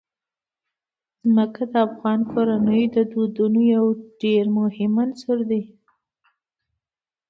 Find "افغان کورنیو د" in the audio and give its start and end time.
1.87-2.97